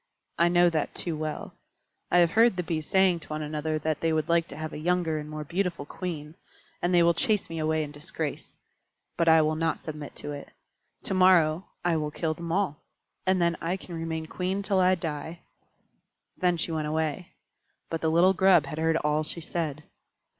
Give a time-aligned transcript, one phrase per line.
[0.39, 1.53] I know that too well.
[2.09, 4.73] I have heard the Bees saying to one another that they would like to have
[4.73, 6.33] a younger and more beautiful Queen,
[6.81, 8.57] and they will chase me away in disgrace.
[9.15, 10.49] But I will not submit to it.
[11.03, 12.77] To morrow I will kill them all;
[13.27, 15.41] then I can remain Queen till I die."
[16.35, 17.33] Then she went away.
[17.91, 19.83] But the little Grub had heard all she said.